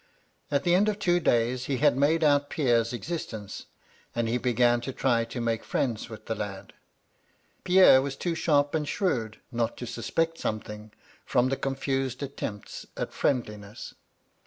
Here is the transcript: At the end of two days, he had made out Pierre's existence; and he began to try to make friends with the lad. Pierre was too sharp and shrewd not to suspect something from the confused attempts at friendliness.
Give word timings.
At 0.49 0.63
the 0.63 0.73
end 0.73 0.89
of 0.89 0.97
two 0.97 1.19
days, 1.19 1.65
he 1.65 1.77
had 1.77 1.95
made 1.95 2.23
out 2.23 2.49
Pierre's 2.49 2.91
existence; 2.91 3.67
and 4.15 4.27
he 4.27 4.39
began 4.39 4.81
to 4.81 4.91
try 4.91 5.25
to 5.25 5.39
make 5.39 5.63
friends 5.63 6.09
with 6.09 6.25
the 6.25 6.33
lad. 6.33 6.73
Pierre 7.63 8.01
was 8.01 8.15
too 8.15 8.33
sharp 8.33 8.73
and 8.73 8.87
shrewd 8.89 9.39
not 9.51 9.77
to 9.77 9.85
suspect 9.85 10.39
something 10.39 10.91
from 11.23 11.49
the 11.49 11.55
confused 11.55 12.23
attempts 12.23 12.87
at 12.97 13.13
friendliness. 13.13 13.93